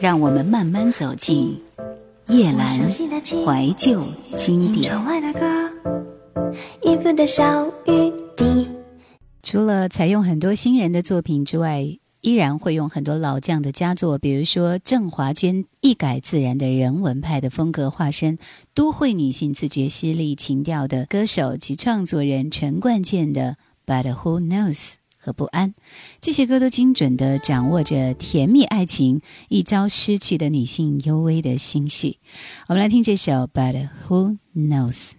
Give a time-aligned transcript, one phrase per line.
[0.00, 1.60] 让我们慢慢走进
[2.28, 4.00] 夜阑怀旧
[4.36, 4.92] 经典。
[9.42, 18.38] 除了采用很多新人的作品之外，依然会用很多老将的佳作，比如说郑华娟一改自然的人文派的风格，化身
[18.74, 23.56] 都会女性自觉犀利情调的歌手及创作人陈冠健的
[24.04, 24.92] 《But Who Knows》。
[25.18, 25.74] 和不安，
[26.20, 32.18] 这些歌都精准地掌握着甜蜜爱情一朝失去的女性幽微的心绪。
[32.68, 35.10] 我们来听这首《But Who Knows》。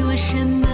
[0.00, 0.66] 说什么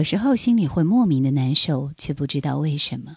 [0.00, 3.16] 有时候心里会莫名的难受，却不知道为什么；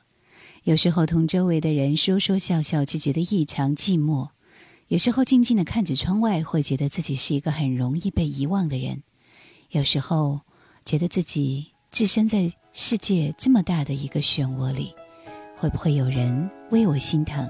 [0.65, 4.31] 有时候同周围的人说说笑笑，就觉得异常寂寞；
[4.89, 8.97] 有时候静静的看着窗外，会觉得自己是一个很容易被遗忘的人；
[9.69, 10.41] 有时候
[10.83, 14.93] 觉得自己置身在世界这么大的一个漩涡里，
[15.55, 17.49] 会不会有人为我心疼？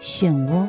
[0.00, 0.68] 漩涡，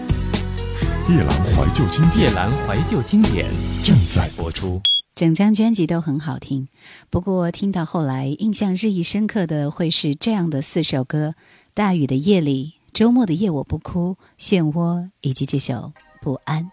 [1.09, 3.45] 夜阑怀旧经典，夜阑怀旧经典
[3.83, 4.79] 正在播出。
[5.15, 6.67] 整张专辑都很好听，
[7.09, 11.29] 不过听到后来，印象日益深刻的会是这样的四首歌：
[11.73, 14.15] 《大雨的夜里》、《周末的夜我不哭》、
[14.63, 15.73] 《漩涡》以及这首
[16.21, 16.63] 《不安》。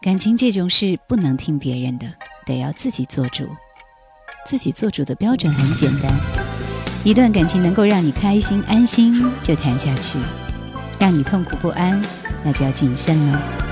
[0.00, 2.06] 感情这种事不能听别人的，
[2.46, 3.46] 得要自己做主。
[4.46, 6.10] 自己做主的标准很简单：
[7.04, 10.18] 一段感情能够让你开心安心，就谈下去；
[11.02, 12.00] 让你痛苦不安。
[12.44, 13.71] 那就要谨慎了。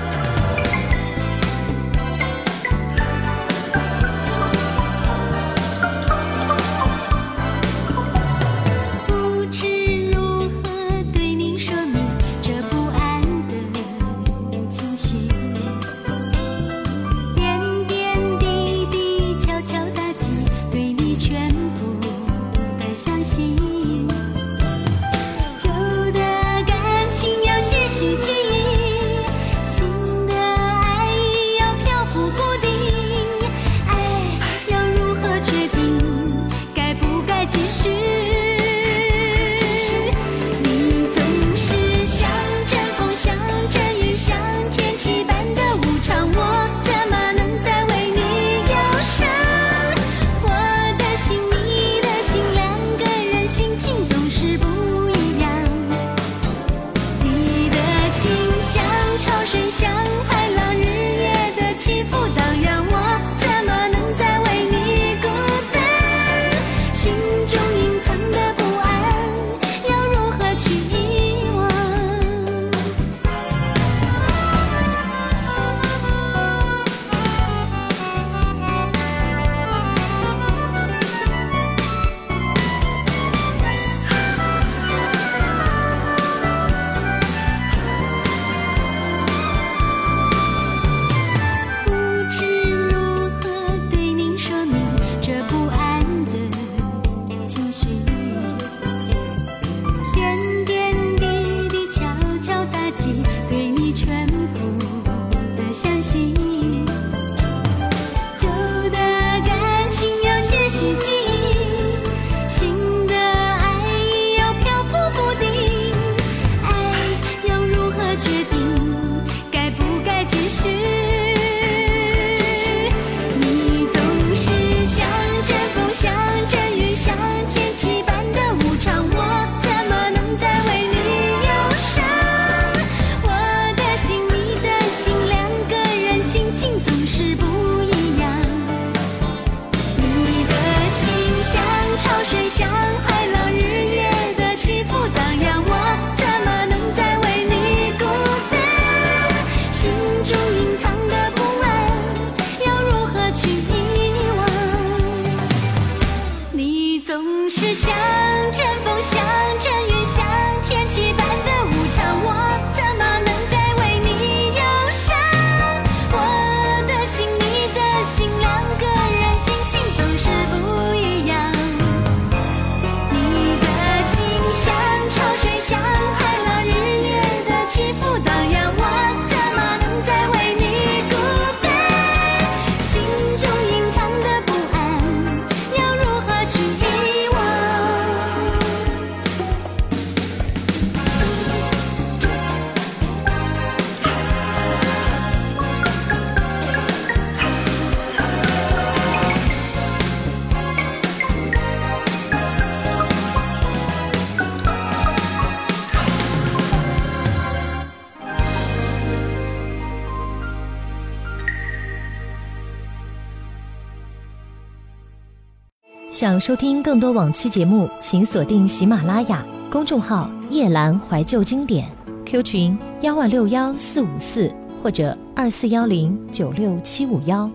[216.20, 221.90] 想收听更多往期节目，请锁定喜马拉雅公众号“夜兰怀旧经典
[222.26, 227.50] ”，Q 群幺二六幺四五四或者二四幺零九六七五幺。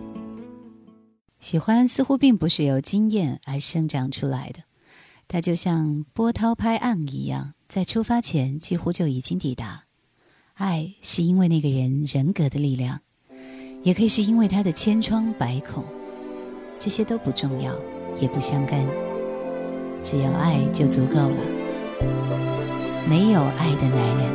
[1.40, 4.62] 喜欢似乎并不是由经验而生长出来的，
[5.28, 9.84] 它就像波涛拍岸一样，在出发前几乎就已经抵达。
[10.56, 13.00] 爱是因为那个人人格的力量，
[13.84, 15.84] 也可以是因为他的千疮百孔，
[16.80, 17.72] 这些都不重要，
[18.20, 18.80] 也不相干，
[20.04, 21.38] 只要爱就足够了。
[23.08, 24.26] 没有爱的男人。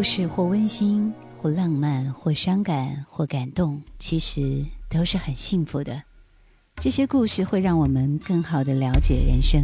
[0.00, 6.04] 故事或温馨，或浪漫，或伤感，或感动，其实都是很幸福的。
[6.76, 9.62] 这些故事会让我们更好的了解人生，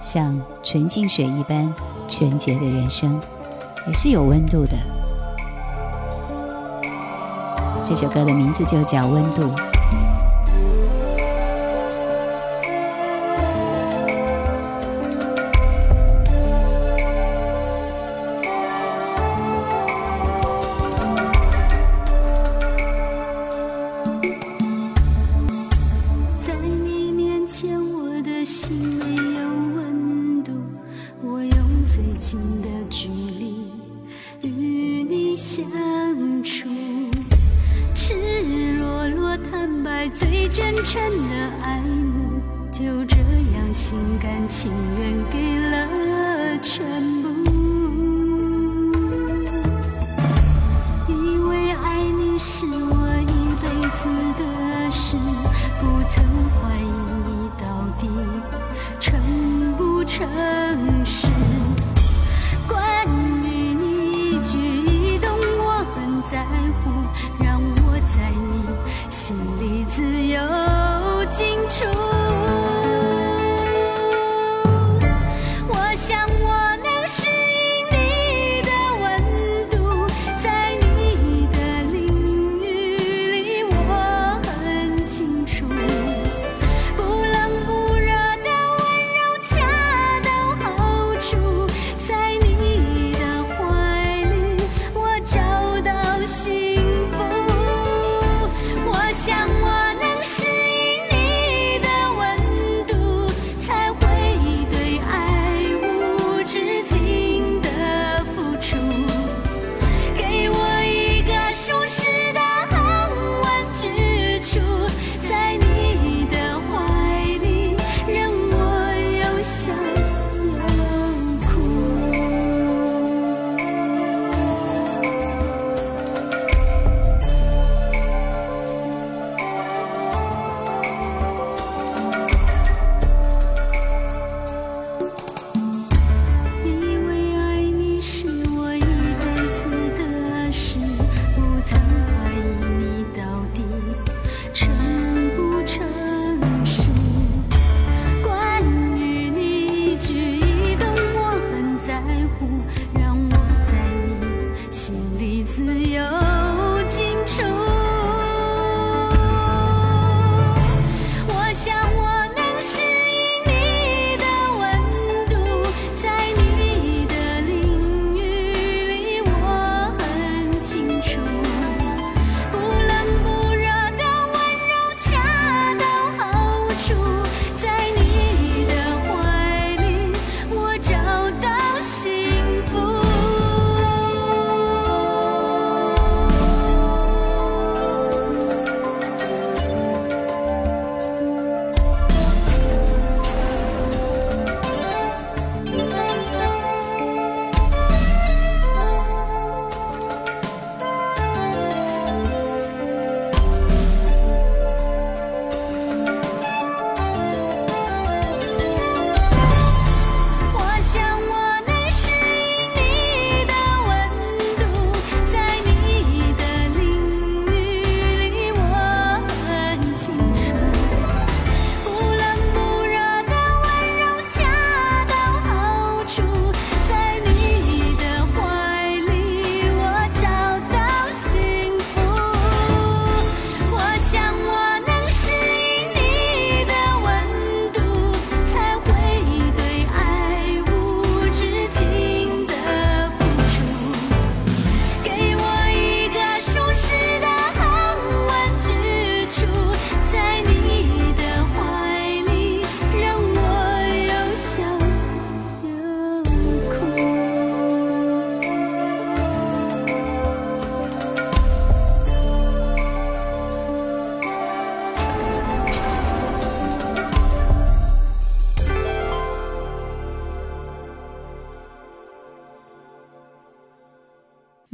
[0.00, 1.70] 像纯净水一般
[2.08, 3.20] 纯洁的人生，
[3.86, 4.72] 也是有温度的。
[7.84, 9.42] 这首歌的名字就叫《温度》。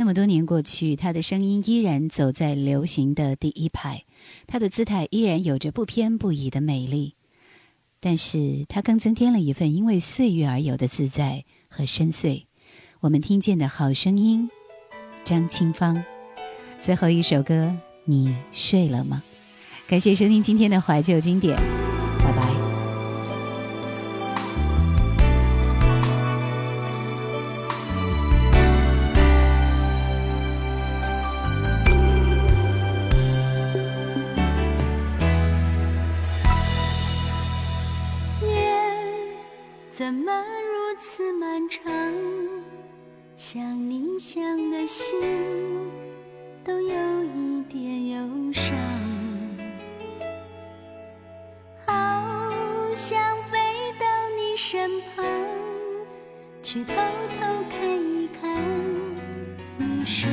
[0.06, 4.04] 这么多年过去她的声音依然走在流行的第一排
[4.46, 7.16] 她的姿态依然有着不偏不倚的美丽
[7.98, 12.44] 但是她更增添了一份因为岁月而有的自在和深邃
[13.00, 14.48] 我们听见的好声音
[15.24, 16.04] 张清芳
[16.80, 19.24] 最后一首歌你睡了吗
[19.88, 21.85] 感谢收听今天的怀旧经典。
[39.96, 41.90] 怎么如此漫长
[43.34, 45.18] 想你想的心
[46.62, 48.76] 都有一点忧伤。
[51.86, 53.58] 好想飞
[53.98, 54.06] 到
[54.36, 55.24] 你身旁
[56.62, 58.54] 去偷偷看一看
[59.78, 60.28] 你睡